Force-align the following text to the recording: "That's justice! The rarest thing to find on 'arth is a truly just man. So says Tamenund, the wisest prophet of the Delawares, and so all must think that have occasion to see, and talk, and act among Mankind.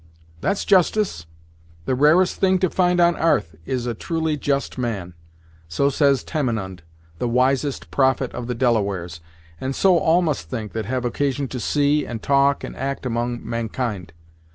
"That's 0.39 0.65
justice! 0.65 1.27
The 1.85 1.93
rarest 1.93 2.37
thing 2.37 2.57
to 2.57 2.71
find 2.71 2.99
on 2.99 3.15
'arth 3.15 3.53
is 3.67 3.85
a 3.85 3.93
truly 3.93 4.35
just 4.35 4.79
man. 4.79 5.13
So 5.67 5.91
says 5.91 6.23
Tamenund, 6.23 6.81
the 7.19 7.29
wisest 7.29 7.91
prophet 7.91 8.31
of 8.33 8.47
the 8.47 8.55
Delawares, 8.55 9.19
and 9.59 9.75
so 9.75 9.99
all 9.99 10.23
must 10.23 10.49
think 10.49 10.71
that 10.71 10.85
have 10.85 11.05
occasion 11.05 11.47
to 11.49 11.59
see, 11.59 12.03
and 12.03 12.19
talk, 12.23 12.63
and 12.63 12.75
act 12.75 13.05
among 13.05 13.47
Mankind. 13.47 14.11